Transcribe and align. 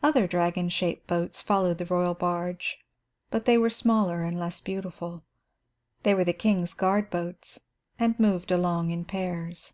Other 0.00 0.28
dragon 0.28 0.68
shaped 0.68 1.08
boats 1.08 1.42
followed 1.42 1.78
the 1.78 1.84
royal 1.86 2.14
barge, 2.14 2.78
but 3.32 3.46
they 3.46 3.58
were 3.58 3.68
smaller 3.68 4.22
and 4.22 4.38
less 4.38 4.60
beautiful. 4.60 5.24
They 6.04 6.14
were 6.14 6.22
the 6.22 6.32
king's 6.32 6.72
guard 6.72 7.10
boats, 7.10 7.58
and 7.98 8.16
moved 8.20 8.52
along 8.52 8.92
in 8.92 9.04
pairs. 9.04 9.72